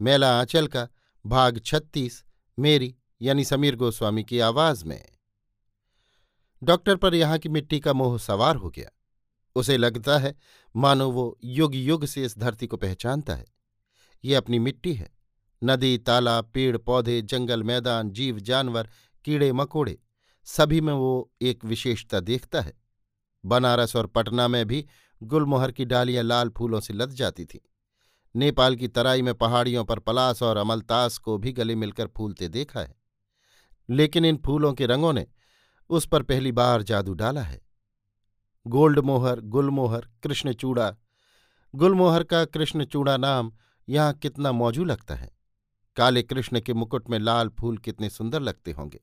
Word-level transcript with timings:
मेला 0.00 0.40
आंचल 0.40 0.66
का, 0.66 0.88
भाग 1.26 1.60
छत्तीस, 1.64 2.24
मेरी, 2.58 2.96
यानी 3.22 3.44
समीर 3.44 3.76
गोस्वामी 3.76 4.24
की 4.24 4.40
आवाज़ 4.40 4.84
में। 4.84 5.08
डॉक्टर 6.62 6.96
पर 6.96 7.14
यहाँ 7.14 7.38
की 7.38 7.48
मिट्टी 7.48 7.80
का 7.80 7.92
मोह 7.92 8.18
सवार 8.18 8.56
हो 8.56 8.70
गया। 8.70 8.88
उसे 9.56 9.76
लगता 9.76 10.18
है, 10.18 10.34
मानो 10.76 11.10
वो 11.10 11.38
युग 11.44 11.74
युग 11.74 12.06
से 12.06 12.24
इस 12.24 12.38
धरती 12.38 12.66
को 12.66 12.76
पहचानता 12.76 13.34
है। 13.34 13.46
ये 14.24 14.34
अपनी 14.34 14.58
मिट्टी 14.58 14.94
है। 14.94 15.18
नदी, 15.64 15.98
तालाब, 15.98 16.50
पेड़, 16.54 16.76
पौधे, 16.76 17.22
जंगल, 17.22 17.62
मैदान, 17.62 18.10
जीव, 18.10 18.40
जानवर, 18.40 18.90
कीड़े, 19.24 19.52
मकोड़े, 19.52 19.98
सभी 20.44 20.80
में 20.80 20.92
वो 20.92 21.32
एक 21.42 21.64
विशेषता 21.64 22.20
देखता 22.20 22.60
है। 22.60 22.72
बनारस 23.44 23.96
और 23.96 24.06
पटना 24.06 24.48
में 24.48 24.66
भी 24.66 24.86
गुलमोहर 25.22 25.72
की 25.72 25.84
डालियाँ 25.84 26.24
लाल 26.24 26.48
फूलों 26.48 26.80
से 26.80 26.94
लद 26.94 27.10
जाती 27.10 27.44
थीं। 27.44 27.58
नेपाल 28.36 28.76
की 28.76 28.88
तराई 28.88 29.22
में 29.22 29.34
पहाड़ियों 29.34 29.84
पर 29.84 29.98
पलास 29.98 30.42
और 30.42 30.56
अमलतास 30.56 31.18
को 31.18 31.38
भी 31.38 31.52
गले 31.52 31.74
मिलकर 31.74 32.06
फूलते 32.16 32.48
देखा 32.48 32.80
है। 32.80 32.94
लेकिन 33.90 34.24
इन 34.24 34.42
फूलों 34.46 34.72
के 34.72 34.86
रंगों 34.86 35.12
ने 35.12 35.26
उस 35.90 36.06
पर 36.06 36.22
पहली 36.22 36.52
बार 36.52 36.82
जादू 36.82 37.14
डाला 37.14 37.42
है। 37.42 37.60
गोल्ड 38.66 38.98
मोहर 38.98 39.40
गुलमोहर, 39.40 40.08
कृष्णचूड़ा। 40.22 40.96
गुलमोहर 41.74 42.24
का 42.24 42.44
कृष्णचूड़ा 42.44 43.16
नाम 43.16 43.52
यहाँ 43.88 44.12
कितना 44.12 44.52
मौजू 44.52 44.84
लगता 44.84 45.14
है? 45.14 45.30
काले 45.96 46.22
कृष्ण 46.22 46.60
के 46.60 46.74
मुकुट 46.74 47.10
में 47.10 47.18
लाल 47.18 47.48
फूल 47.48 47.78
कितने 47.78 48.10
सुंदर 48.10 48.40
लगते 48.40 48.72
होंगे। 48.72 49.00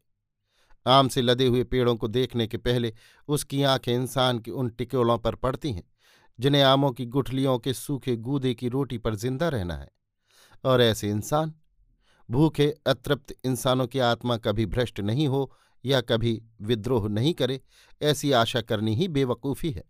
आम 0.88 1.08
से 1.08 1.22
लदे 1.22 1.48
हुए 1.48 1.64
पेड़ों 1.64 1.96
को 1.96 2.08
देखने 2.08 2.48
के 2.48 2.58
पहले 2.58 2.94
उसकी 3.28 3.64
आँखें 3.64 3.94
इंसान 3.94 4.40
के 4.40 4.52
उन 4.52 4.70
टिकोलों 4.70 5.18
पर 5.18 5.36
पड़ती 5.36 5.72
हैं। 5.72 5.84
जिन्हें 6.40 6.62
आमों 6.64 6.92
की 6.92 7.06
गुठलियों 7.06 7.58
के 7.60 7.74
सूखे 7.74 8.16
गूदे 8.16 8.54
की 8.54 8.70
रोटी 8.70 8.98
पर 8.98 9.16
ज़िंदा 9.16 9.50
रहना 9.50 9.76
है। 9.76 9.88
और 10.64 10.82
ऐसे 10.82 11.10
इंसान, 11.10 11.54
भूखे, 12.30 12.74
अतृप्त 12.88 13.34
इंसानों 13.46 13.88
की 13.88 14.00
आत्मा 14.00 14.38
कभी 14.38 14.66
भ्रष्ट 14.66 15.00
नहीं 15.00 15.28
हो 15.28 15.52
या 15.84 16.02
कभी 16.02 16.42
विद्रोह 16.62 17.08
नहीं 17.10 17.34
करे, 17.34 17.62
ऐसी 18.02 18.32
आशा 18.32 18.62
करनी 18.62 18.96
ही 18.96 19.08
बेवकूफ़ी 19.08 19.72
है। 19.72 19.84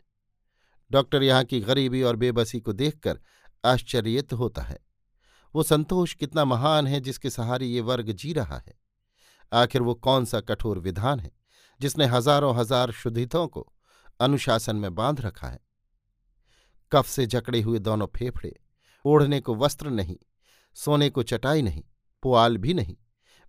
डॉक्टर 0.91 1.23
यहाँ 1.23 1.43
की 1.43 1.59
गरीबी 1.59 2.01
और 2.03 2.15
बेबसी 2.15 2.59
को 2.59 2.73
देखकर 2.73 3.19
आश्चर्यित 3.65 4.33
होता 4.33 4.61
है। 4.61 4.79
वो 5.55 5.63
संतोष 5.63 6.13
कितना 6.13 6.45
महान 6.45 6.87
है 6.87 6.99
जिसके 6.99 7.29
सहारे 7.29 7.65
ये 7.65 7.81
वर्ग 7.81 8.11
जी 8.11 8.33
रहा 8.33 8.57
है। 8.57 8.73
आखिर 9.51 9.81
वो 9.81 9.93
कौन 9.93 10.25
सा 10.25 10.39
कठोर 10.39 10.79
विधान 10.79 11.19
है 11.19 11.31
जिसने 11.79 12.05
हज़ारों 12.05 12.55
हज़ार 12.55 12.91
शुद्धितों 12.91 13.47
को 13.47 13.67
अनुशासन 14.19 14.75
में 14.75 14.93
बाँध 14.95 15.21
रखा 15.21 15.47
है? 15.47 15.59
कफ 16.91 17.07
से 17.07 17.25
जकड़े 17.25 17.61
हुए 17.61 17.79
दोनों 17.79 18.07
फेफड़े। 18.15 18.55
ओढ़ने 19.05 19.39
को 19.39 19.55
वस्त्र 19.55 19.89
नहीं, 19.89 20.17
सोने 20.75 21.09
को 21.09 21.23
चटाई 21.23 21.61
नहीं, 21.61 21.83
पुआल 22.23 22.57
भी 22.57 22.73
नहीं। 22.73 22.95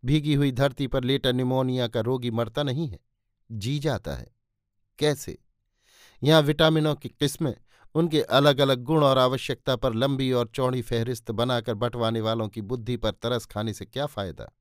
भीगी 0.03 0.35
हुई 0.35 0.53
धरती 0.53 0.87
पर 0.87 1.05
लेटा 1.05 1.33
निमोनिया 1.33 1.89
का 1.89 2.01
रोगी 2.01 2.31
मरता 2.31 2.63
नहीं 2.63 2.89
है, 2.89 2.99
जी 3.51 3.79
जाता 3.79 4.15
है। 4.15 4.35
कैसे? 4.99 5.39
यहाँ 6.23 6.43
विटामिनों 6.43 6.95
की 6.95 7.09
किस्में, 7.09 7.55
उनके 7.95 8.21
अलग 8.21 8.61
अलग 8.61 8.83
गुण 8.83 9.05
और 9.05 9.19
आवश्यकता 9.19 9.77
पर 9.77 9.95
लंबी 9.95 10.31
और 10.33 10.51
चौड़ी 10.55 10.83
फहरिस्त 10.83 11.31
बनाकर 11.31 11.75
बंटवाने 11.75 12.21
वालों 12.21 12.49
की 12.49 12.61
बुद्धि 12.61 12.97
पर 12.97 13.11
तरस 13.13 13.47
खाने 13.47 13.73
से 13.73 13.85
क्या 13.85 14.07
फ़ायदा? 14.07 14.53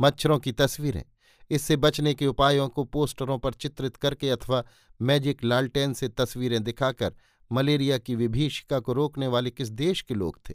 मच्छरों 0.00 0.38
की 0.38 0.52
तस्वीरें, 0.52 1.04
इससे 1.50 1.76
बचने 1.76 2.14
के 2.14 2.26
उपायों 2.26 2.68
को 2.68 2.84
पोस्टरों 2.84 3.38
पर 3.38 3.54
चित्रित 3.54 3.96
करके 3.96 4.30
अथवा 4.30 4.64
मैजिक 5.02 5.44
लालटेन 5.44 5.92
से 5.92 6.08
तस्वीरें 6.08 6.62
दिखाकर 6.64 7.14
मलेरिया 7.52 7.98
की 7.98 8.14
विभीषिका 8.14 8.78
को 8.80 8.92
रोकने 8.92 9.26
वाले 9.26 9.50
किस 9.50 9.68
देश 9.68 10.02
के 10.02 10.14
लोग 10.14 10.38
थे? 10.48 10.54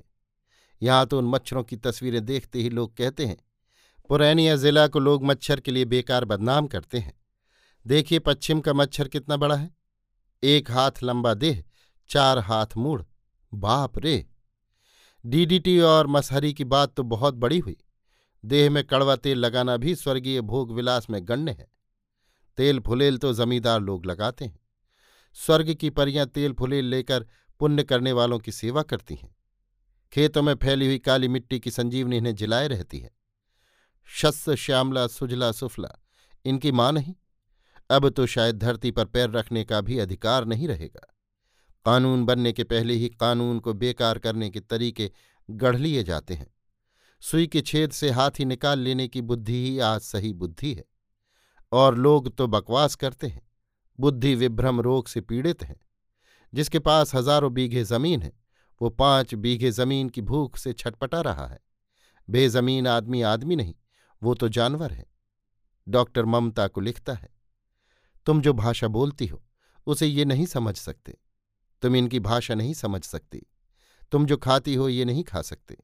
यहाँ 0.81 1.05
तो 1.05 1.17
उन 1.17 1.25
मच्छरों 1.25 1.63
की 1.63 1.77
तस्वीरें 1.77 2.23
देखते 2.25 2.59
ही 2.59 2.69
लोग 2.69 2.95
कहते 2.97 3.25
हैं, 3.25 3.37
पुरैनिया 4.09 4.55
जिला 4.55 4.87
को 4.87 4.99
लोग 4.99 5.23
मच्छर 5.23 5.59
के 5.59 5.71
लिए 5.71 5.85
बेकार 5.85 6.25
बदनाम 6.25 6.67
करते 6.67 6.99
हैं। 6.99 7.13
देखिए 7.85 8.19
पश्चिम 8.19 8.59
का 8.61 8.73
मच्छर 8.73 9.07
कितना 9.07 9.37
बड़ा 9.37 9.55
है। 9.55 9.69
एक 10.43 10.71
हाथ 10.71 11.03
लंबा 11.03 11.33
देह, 11.33 11.63
चार 12.09 12.39
हाथ 12.39 12.77
मूढ़। 12.77 13.01
बाप 13.51 13.97
रे! 13.97 14.25
डीडीटी 15.23 15.79
और 15.79 16.07
मसहरी 16.07 16.53
की 16.53 16.63
बात 16.63 16.93
तो 16.95 17.03
बहुत 17.03 17.35
बड़ी 17.35 17.59
हुई। 17.59 17.77
देह 18.43 18.69
में 18.69 18.83
कड़वा 18.83 19.15
तेल 19.15 19.37
लगाना 19.37 19.77
भी 19.77 19.95
स्वर्गीय 19.95 20.41
भोग 20.41 20.71
विलास 20.71 21.09
में 21.09 21.19
गण्य 21.23 21.51
है। 21.51 21.67
तेल 22.57 22.79
फुलेल 22.79 23.17
तो 23.17 23.33
जमींदार 23.33 23.79
लोग 23.79 24.05
लगाते 24.05 24.45
हैं। 24.45 24.59
स्वर्ग 25.45 25.73
की 25.73 25.89
परियाँ 25.89 26.25
तेल 26.25 26.53
फुलेल 26.53 26.85
लेकर 26.85 27.27
पुण्य 27.59 27.83
करने 27.83 28.11
वालों 28.11 28.39
की 28.39 28.51
सेवा 28.51 28.81
करती 28.81 29.15
हैं। 29.15 29.35
खेतों 30.13 30.41
में 30.41 30.55
फैली 30.55 30.85
हुई 30.85 30.99
काली 30.99 31.27
मिट्टी 31.27 31.59
की 31.59 31.71
संजीवनी 31.71 32.17
इन्हें 32.17 32.35
जिलाए 32.35 32.67
रहती 32.67 32.99
है। 32.99 33.11
शस्य 34.05 34.55
श्यामला, 34.55 35.07
सुजला, 35.07 35.51
सुफला, 35.51 36.03
इनकी 36.45 36.71
माँ 36.71 36.91
नहीं। 36.91 37.15
अब 37.89 38.09
तो 38.09 38.25
शायद 38.25 38.55
धरती 38.57 38.91
पर 38.91 39.05
पैर 39.05 39.29
रखने 39.29 39.63
का 39.63 39.81
भी 39.81 39.99
अधिकार 39.99 40.45
नहीं 40.45 40.67
रहेगा। 40.67 41.17
कानून 41.85 42.25
बनने 42.25 42.53
के 42.53 42.63
पहले 42.63 42.93
ही 42.93 43.09
कानून 43.09 43.59
को 43.59 43.73
बेकार 43.73 44.19
करने 44.19 44.49
के 44.49 44.59
तरीके 44.59 45.11
गढ़ 45.49 45.75
लिए 45.75 46.03
जाते 46.03 46.33
हैं। 46.33 46.53
सुई 47.21 47.47
के 47.47 47.61
छेद 47.61 47.91
से 47.91 48.09
हाथी 48.09 48.45
निकाल 48.45 48.79
लेने 48.79 49.07
की 49.07 49.21
बुद्धि 49.21 49.65
ही 49.65 49.79
आज 49.79 50.01
सही 50.01 50.33
बुद्धि 50.33 50.73
है। 50.73 50.85
और 51.71 51.97
लोग 51.97 52.37
तो 52.37 52.47
बकवास 52.47 52.95
करते 52.95 53.27
हैं। 53.27 53.46
बुद्धि 53.99 54.35
विभ्रम 54.35 54.81
रोग 54.81 55.07
से 55.07 55.21
पीड़ित 55.21 55.63
है। 55.63 55.75
जिसके 56.53 56.79
पास 56.79 57.15
हज़ारों 57.15 57.53
बीघे 57.53 57.83
ज़मीन 57.83 58.21
है, 58.21 58.31
वो 58.81 58.89
पाँच 58.89 59.33
बीघे 59.33 59.71
ज़मीन 59.71 60.09
की 60.09 60.21
भूख 60.21 60.57
से 60.57 60.73
छटपटा 60.73 61.21
रहा 61.21 61.47
है। 61.47 61.59
बेजमीन 62.29 62.87
आदमी 62.87 63.21
आदमी 63.21 63.55
नहीं, 63.55 63.75
वो 64.21 64.33
तो 64.33 64.49
जानवर 64.49 64.91
है। 64.91 65.05
डॉक्टर 65.87 66.25
ममता 66.25 66.67
को 66.67 66.81
लिखता 66.81 67.13
है, 67.13 67.29
तुम 68.25 68.41
जो 68.41 68.53
भाषा 68.53 68.87
बोलती 68.87 69.27
हो, 69.27 69.43
उसे 69.87 70.07
ये 70.07 70.25
नहीं 70.25 70.45
समझ 70.45 70.75
सकते। 70.75 71.17
तुम 71.81 71.95
इनकी 71.95 72.19
भाषा 72.19 72.55
नहीं 72.55 72.73
समझ 72.73 73.03
सकती। 73.03 73.41
तुम 74.11 74.25
जो 74.25 74.37
खाती 74.37 74.75
हो, 74.75 74.89
ये 74.89 75.05
नहीं 75.05 75.23
खा 75.23 75.41
सकते। 75.41 75.77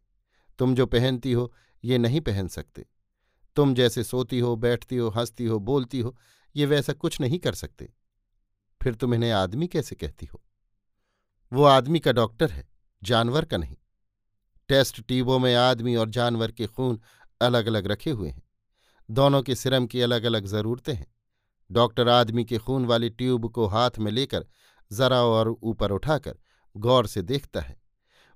तुम 0.59 0.75
जो 0.75 0.85
पहनती 0.85 1.31
हो, 1.31 1.53
ये 1.83 1.97
नहीं 1.97 2.21
पहन 2.21 2.47
सकते। 2.47 2.85
तुम 3.55 3.73
जैसे 3.73 4.03
सोती 4.03 4.39
हो, 4.39 4.55
बैठती 4.55 4.97
हो, 4.97 5.09
हंसती 5.09 5.45
हो, 5.45 5.59
बोलती 5.59 5.99
हो, 5.99 6.15
ये 6.55 6.65
वैसा 6.65 6.93
कुछ 6.93 7.21
नहीं 7.21 7.39
कर 7.39 7.53
सकते। 7.53 7.93
फिर 8.83 8.95
तुम 8.95 9.13
इन्हें 9.13 9.31
आदमी 9.31 9.67
कैसे 9.67 9.95
कहती 9.95 10.25
हो? 10.25 10.43
वो 11.53 11.63
आदमी 11.63 11.99
का 11.99 12.11
डॉक्टर 12.11 12.51
है, 12.51 12.69
जानवर 13.03 13.45
का 13.45 13.57
नहीं। 13.57 13.75
टेस्ट 14.69 15.01
ट्यूबों 15.01 15.39
में 15.39 15.55
आदमी 15.55 15.95
और 15.95 16.09
जानवर 16.09 16.51
के 16.51 16.67
खून 16.67 17.01
अलग 17.41 17.67
अलग 17.67 17.87
रखे 17.87 18.11
हुए 18.11 18.29
हैं। 18.29 18.43
दोनों 19.11 19.41
के 19.43 19.55
सिरम 19.55 19.87
की 19.87 20.01
अलग 20.01 20.23
अलग 20.23 20.45
जरूरतें 20.45 20.93
हैं। 20.93 21.15
डॉक्टर 21.71 22.09
आदमी 22.09 22.45
के 22.45 22.57
खून 22.57 22.85
वाली 22.85 23.09
ट्यूब 23.09 23.51
को 23.51 23.67
हाथ 23.67 23.91
में 23.99 24.11
लेकर 24.11 24.45
जरा 24.91 25.21
और 25.21 25.49
ऊपर 25.63 25.91
उठाकर 25.91 26.37
गौर 26.77 27.07
से 27.07 27.21
देखता 27.21 27.61
है। 27.61 27.81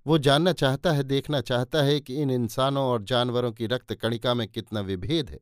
वो 0.07 0.17
जानना 0.17 0.51
चाहता 0.51 0.91
है, 0.91 1.03
देखना 1.03 1.41
चाहता 1.41 1.81
है 1.83 1.99
कि 1.99 2.21
इन 2.21 2.31
इंसानों 2.31 2.85
और 2.85 3.03
जानवरों 3.03 3.51
की 3.51 3.67
रक्त 3.67 3.93
कणिका 3.93 4.33
में 4.33 4.47
कितना 4.47 4.79
विभेद 4.79 5.29
है, 5.29 5.39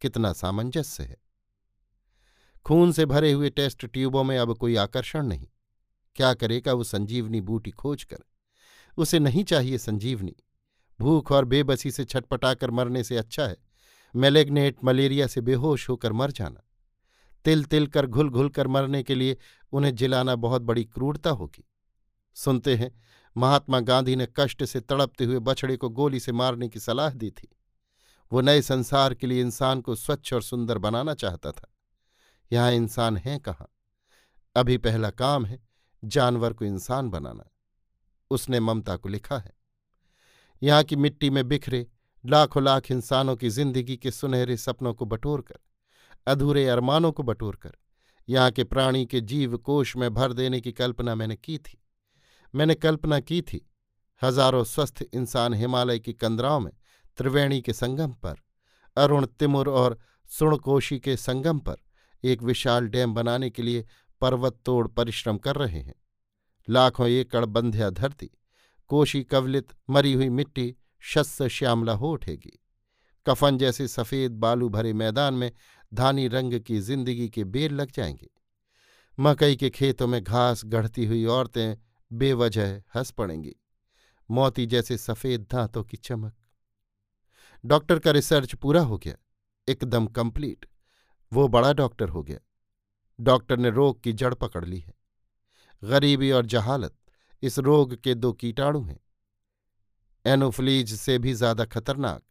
कितना 0.00 0.32
सामंजस्य 0.32 1.04
है। 1.04 1.25
खून 2.66 2.92
से 2.92 3.06
भरे 3.06 3.32
हुए 3.32 3.50
टेस्ट 3.50 3.86
ट्यूबों 3.86 4.24
में 4.24 4.38
अब 4.38 4.56
कोई 4.58 4.76
आकर्षण 4.76 5.26
नहीं। 5.26 5.48
क्या 6.16 6.34
करेगा 6.34 6.72
वो 6.72 6.84
संजीवनी 6.84 7.40
बूटी 7.40 7.70
खोजकर? 7.70 8.18
उसे 8.96 9.18
नहीं 9.18 9.44
चाहिए 9.44 9.78
संजीवनी। 9.78 10.36
भूख 11.00 11.32
और 11.32 11.44
बेबसी 11.44 11.90
से 11.90 12.04
छटपटाकर 12.04 12.70
मरने 12.70 13.04
से 13.04 13.16
अच्छा 13.16 13.46
है। 13.46 13.56
मेलेग्नेट 14.16 14.76
मलेरिया 14.84 15.26
से 15.26 15.40
बेहोश 15.40 15.88
होकर 15.88 16.12
मर 16.12 16.30
जाना। 16.30 16.68
तिल 17.44 17.64
तिल 17.64 17.86
कर 17.86 18.06
घुल 18.06 18.30
घुल 18.30 18.48
कर 18.48 18.66
मरने 18.66 19.02
के 19.02 19.14
लिए 19.14 19.36
उन्हें 19.72 19.94
जिलाना 19.94 20.36
बहुत 20.36 20.62
बड़ी 20.62 20.84
क्रूरता 20.84 21.30
होगी। 21.30 21.70
सुनते 22.34 22.76
हैं, 22.76 23.02
महात्मा 23.36 23.80
गांधी 23.80 24.16
ने 24.16 24.28
कष्ट 24.36 24.64
से 24.64 24.80
तड़पते 24.80 25.24
हुए 25.24 25.38
बछड़े 25.38 25.76
को 25.76 25.88
गोली 25.88 26.20
से 26.20 26.32
मारने 26.32 26.68
की 26.68 26.80
सलाह 26.80 27.10
दी 27.10 27.30
थी। 27.30 27.56
वो 28.32 28.40
नए 28.40 28.62
संसार 28.62 29.14
के 29.14 29.26
लिए 29.26 29.40
इंसान 29.40 29.80
को 29.80 29.94
स्वच्छ 29.94 30.32
और 30.32 30.42
सुंदर 30.42 30.78
बनाना 30.78 31.14
चाहता 31.14 31.52
था। 31.52 31.72
यहाँ 32.52 32.72
इंसान 32.72 33.16
है 33.16 33.38
कहाँ? 33.38 33.68
अभी 34.56 34.76
पहला 34.78 35.10
काम 35.10 35.46
है 35.46 35.58
जानवर 36.02 36.52
को 36.52 36.64
इंसान 36.64 37.10
बनाना। 37.10 37.50
उसने 38.30 38.60
ममता 38.60 38.96
को 38.96 39.08
लिखा 39.08 39.38
है। 39.38 39.52
यहाँ 40.62 40.82
की 40.82 40.96
मिट्टी 40.96 41.30
में 41.30 41.46
बिखरे 41.48 41.86
लाखों 42.24 42.62
लाख 42.62 42.90
इंसानों 42.90 43.36
की 43.36 43.48
ज़िंदगी 43.48 43.96
के 43.96 44.10
सुनहरे 44.10 44.56
सपनों 44.56 44.94
को 44.94 45.04
बटोरकर 45.04 45.58
अधूरे 46.26 46.66
अरमानों 46.68 47.12
को 47.12 47.22
बटोरकर 47.22 47.76
यहाँ 48.28 48.50
के 48.50 48.64
प्राणी 48.64 49.04
के 49.06 49.20
जीव 49.20 49.56
कोश 49.56 49.96
में 49.96 50.12
भर 50.14 50.32
देने 50.32 50.60
की 50.60 50.72
कल्पना 50.72 51.14
मैंने 51.14 51.36
की 51.36 51.58
थी। 51.58 51.78
मैंने 52.54 52.74
कल्पना 52.74 53.20
की 53.20 53.40
थी 53.42 53.60
हज़ारों 54.22 54.62
स्वस्थ 54.64 55.02
इंसान 55.14 55.54
हिमालय 55.54 55.98
की 55.98 56.12
कंदराओं 56.12 56.60
में 56.60 56.72
त्रिवेणी 57.18 57.60
के 57.60 57.72
संगम 57.72 58.12
पर, 58.12 58.34
अरुण 58.96 59.26
तिमुर 59.28 59.68
और 59.68 59.98
सुणकोशी 60.30 60.98
के 60.98 61.16
संगम 61.16 61.58
पर 61.58 61.76
एक 62.24 62.42
विशाल 62.42 62.88
डैम 62.88 63.14
बनाने 63.14 63.50
के 63.50 63.62
लिए 63.62 63.86
पर्वत 64.20 64.60
तोड़ 64.64 64.86
परिश्रम 64.88 65.38
कर 65.38 65.56
रहे 65.56 65.80
हैं। 65.80 65.94
लाखों 66.68 67.08
एकड़ 67.08 67.44
बंध्या 67.44 67.90
धरती, 67.90 68.30
कोशी 68.86 69.22
कवलित 69.22 69.72
मरी 69.90 70.12
हुई 70.12 70.28
मिट्टी 70.28 70.74
शस्य 71.00 71.48
श्यामला 71.48 71.92
हो 71.92 72.12
उठेगी। 72.12 72.62
कफन 73.26 73.58
जैसे 73.58 73.88
सफ़ेद 73.88 74.32
बालू 74.32 74.68
भरे 74.68 74.92
मैदान 74.92 75.34
में 75.34 75.50
धानी 75.94 76.28
रंग 76.28 76.60
की 76.60 76.78
ज़िंदगी 76.78 77.28
के 77.28 77.44
बेर 77.44 77.70
लग 77.70 77.90
जाएँगे। 77.90 78.30
मकई 79.18 79.56
के 79.56 79.70
खेतों 79.70 80.06
में 80.06 80.22
घास 80.24 80.62
गढ़ती 80.64 81.04
हुई 81.04 81.24
औरतें 81.24 81.76
बेवजह 82.12 82.82
हंस 82.94 83.10
पड़ेंगी। 83.10 83.54
मोती 84.30 84.66
जैसे 84.66 84.96
सफ़ेद 84.98 85.40
दांतों 85.40 85.84
की 85.84 85.96
चमक। 85.96 86.34
डॉक्टर 87.64 87.98
का 87.98 88.10
रिसर्च 88.10 88.54
पूरा 88.54 88.80
हो 88.80 88.98
गया, 88.98 89.14
एकदम 89.68 90.06
कंप्लीट। 90.06 90.66
वो 91.32 91.46
बड़ा 91.48 91.72
डॉक्टर 91.72 92.08
हो 92.08 92.22
गया। 92.22 92.38
डॉक्टर 93.18 93.56
ने 93.56 93.70
रोग 93.70 94.02
की 94.02 94.12
जड़ 94.12 94.34
पकड़ 94.34 94.64
ली 94.64 94.78
है। 94.78 94.94
गरीबी 95.82 96.30
और 96.30 96.46
जहालत 96.46 96.94
इस 97.42 97.58
रोग 97.58 97.94
के 97.94 98.14
दो 98.14 98.32
कीटाणु 98.32 98.82
हैं। 98.82 98.98
एनोफ्लीज 100.24 100.94
से 100.94 101.18
भी 101.18 101.32
ज़्यादा 101.34 101.64
खतरनाक, 101.64 102.22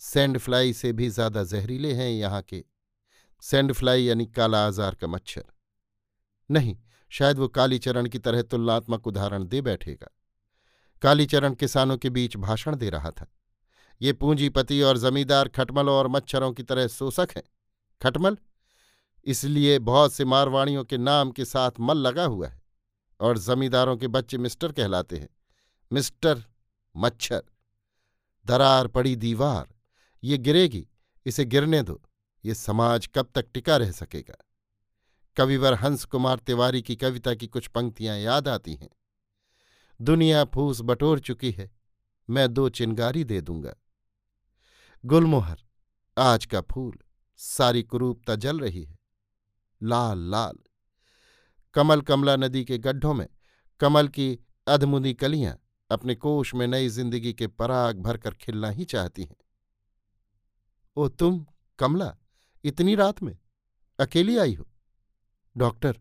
सैंडफ्लाई 0.00 0.72
से 0.72 0.92
भी 0.92 1.08
ज़्यादा 1.08 1.44
जहरीले 1.44 1.92
हैं 1.92 2.10
यहाँ 2.10 2.42
के। 2.42 2.64
सैंडफ्लाई 3.42 4.02
यानी 4.02 4.26
काला 4.26 4.66
आजार 4.66 4.94
का 4.94 5.06
मच्छर। 5.06 5.44
नहीं, 6.50 6.76
शायद 7.12 7.38
वो 7.38 7.48
कालीचरण 7.48 8.06
की 8.06 8.18
तरह 8.18 8.42
तुलनात्मक 8.42 9.06
उदाहरण 9.06 9.44
दे 9.44 9.60
बैठेगा। 9.60 10.10
कालीचरण 11.02 11.54
किसानों 11.54 11.96
के 11.96 12.10
बीच 12.10 12.36
भाषण 12.36 12.76
दे 12.76 12.90
रहा 12.90 13.10
था। 13.10 13.26
ये 14.00 14.12
पूंजीपति 14.12 14.80
और 14.82 14.98
जमींदार 14.98 15.48
खटमलों 15.48 15.94
और 15.94 16.08
मच्छरों 16.08 16.52
की 16.52 16.62
तरह 16.62 16.86
शोषक 16.86 17.28
हैं। 17.36 17.42
खटमल। 18.02 18.38
इसलिए 19.24 19.78
बहुत 19.78 20.12
से 20.12 20.24
मारवाणियों 20.24 20.84
के 20.84 20.98
नाम 20.98 21.30
के 21.30 21.44
साथ 21.44 21.70
मल 21.80 21.98
लगा 21.98 22.24
हुआ 22.24 22.48
है 22.48 22.62
और 23.20 23.38
जमींदारों 23.38 23.96
के 23.96 24.08
बच्चे 24.08 24.38
मिस्टर 24.38 24.72
कहलाते 24.72 25.16
हैं। 25.16 25.28
मिस्टर 25.92 26.44
मच्छर। 26.96 27.42
दरार 28.46 28.86
पड़ी 28.86 29.16
दीवार। 29.16 29.74
ये 30.24 30.38
गिरेगी, 30.38 30.88
इसे 31.26 31.44
गिरने 31.44 31.82
दो। 31.82 32.02
ये 32.44 32.54
समाज 32.54 33.06
कब 33.14 33.30
तक 33.34 33.46
टिका 33.54 33.76
रह 33.76 33.90
सकेगा? 33.90 34.34
कविवर 35.36 35.74
हंस 35.74 36.04
कुमार 36.04 36.38
तिवारी 36.38 36.82
की 36.82 36.96
कविता 36.96 37.34
की 37.34 37.46
कुछ 37.46 37.66
पंक्तियाँ 37.66 38.18
याद 38.18 38.48
आती 38.48 38.74
हैं। 38.74 38.90
दुनिया 40.00 40.44
फूस 40.44 40.80
बटोर 40.80 41.20
चुकी 41.20 41.50
है, 41.50 41.70
मैं 42.30 42.54
दो 42.54 42.68
चिनगारी 42.68 43.24
दे 43.24 43.40
दूँगा। 43.40 43.74
गुलमोहर, 45.04 45.60
आज 46.18 46.46
का 46.46 46.60
फूल। 46.60 46.98
सारी 47.36 47.82
कुरूपता 47.82 48.34
जल 48.34 48.60
रही 48.60 48.84
है। 48.84 48.98
लाल 49.82 50.18
लाल। 50.18 50.58
कमल 51.74 52.00
कमला 52.00 52.36
नदी 52.36 52.64
के 52.64 52.78
गड्ढों 52.78 53.14
में 53.14 53.28
कमल 53.80 54.08
की 54.08 54.38
अधमुनी 54.68 55.14
कलियाँ 55.14 55.60
अपने 55.90 56.14
कोष 56.14 56.54
में 56.54 56.66
नई 56.66 56.88
ज़िंदगी 56.88 57.32
के 57.32 57.46
पराग 57.46 57.98
भरकर 57.98 58.34
खिलना 58.34 58.70
ही 58.70 58.84
चाहती 58.84 59.22
हैं। 59.22 59.36
ओ 60.96 61.08
तुम, 61.08 61.46
कमला, 61.78 62.16
इतनी 62.64 62.94
रात 62.94 63.22
में 63.22 63.38
अकेली 64.00 64.38
आई 64.38 64.54
हो? 64.54 64.68
डॉक्टर, 65.56 66.00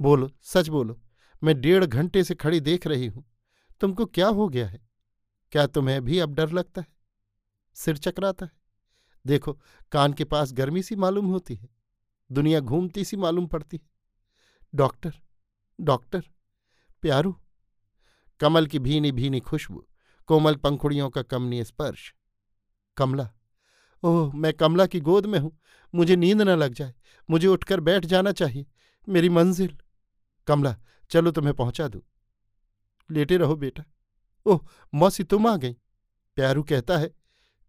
बोलो, 0.00 0.30
सच 0.42 0.68
बोलो, 0.68 1.02
मैं 1.44 1.60
डेढ़ 1.60 1.84
घंटे 1.84 2.24
से 2.24 2.34
खड़ी 2.34 2.60
देख 2.60 2.86
रही 2.86 3.06
हूँ। 3.06 3.24
तुमको 3.80 4.06
क्या 4.06 4.28
हो 4.28 4.48
गया 4.48 4.68
है? 4.68 4.88
क्या 5.52 5.66
तुम्हें 5.66 6.04
भी 6.04 6.18
अब 6.18 6.34
डर 6.34 6.50
लगता 6.50 6.80
है? 6.80 6.86
सिर 7.74 7.96
चकराता 7.96 8.46
है? 8.46 8.63
देखो, 9.26 9.60
कान 9.92 10.12
के 10.12 10.24
पास 10.24 10.52
गर्मी 10.52 10.82
सी 10.82 10.96
मालूम 10.96 11.26
होती 11.26 11.54
है, 11.54 11.68
दुनिया 12.32 12.60
घूमती 12.60 13.04
सी 13.04 13.16
मालूम 13.16 13.46
पड़ती 13.46 13.76
है। 13.76 13.88
डॉक्टर 14.74 15.14
डॉक्टर, 15.80 16.24
प्यारू, 17.02 17.36
कमल 18.40 18.66
की 18.66 18.78
भीनी 18.78 19.12
भीनी 19.12 19.40
खुशबू, 19.40 19.86
कोमल 20.26 20.56
पंखुड़ियों 20.56 21.10
का 21.10 21.22
कमनीय 21.22 21.64
स्पर्श। 21.64 22.14
कमला, 22.96 23.30
ओह, 24.02 24.32
मैं 24.34 24.52
कमला 24.52 24.86
की 24.86 25.00
गोद 25.00 25.26
में 25.26 25.38
हूँ, 25.38 25.58
मुझे 25.94 26.16
नींद 26.16 26.42
न 26.42 26.48
लग 26.48 26.74
जाए, 26.74 26.94
मुझे 27.30 27.46
उठकर 27.46 27.80
बैठ 27.80 28.06
जाना 28.06 28.32
चाहिए, 28.32 28.66
मेरी 29.08 29.28
मंजिल। 29.28 29.78
कमला, 30.46 30.76
चलो 31.10 31.30
तुम्हें 31.30 31.54
पहुँचा 31.54 31.88
दूँ। 31.88 32.02
लेटे 33.10 33.36
रहो 33.36 33.56
बेटा, 33.56 33.84
ओह, 34.46 34.66
मौसी 34.94 35.24
तुम 35.24 35.46
आ 35.46 35.56
गई। 35.56 35.76
प्यारू 36.36 36.62
कहता 36.62 36.98
है 36.98 37.10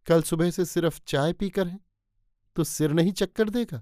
कल 0.07 0.21
सुबह 0.21 0.51
से 0.51 0.65
सिर्फ़ 0.65 0.99
चाय 1.07 1.33
पीकर 1.33 1.67
हैं 1.67 1.79
तो 2.55 2.63
सिर 2.63 2.91
नहीं 2.91 3.11
चक्कर 3.11 3.49
देगा। 3.49 3.81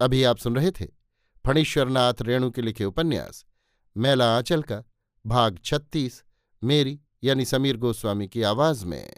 अभी 0.00 0.22
आप 0.24 0.36
सुन 0.36 0.56
रहे 0.56 0.70
थे 0.70 0.86
फणीश्वरनाथ 1.46 2.22
रेणु 2.22 2.50
के 2.50 2.62
लिखे 2.62 2.84
उपन्यास 2.84 3.44
मैला 3.96 4.36
आंचल 4.36 4.62
का, 4.62 4.82
भाग 5.26 5.58
छत्तीस, 5.64 6.22
मेरी 6.62 7.00
यानी 7.24 7.44
समीर 7.44 7.76
गोस्वामी 7.76 8.28
की 8.28 8.42
आवाज़ 8.42 8.84
में। 8.86 9.14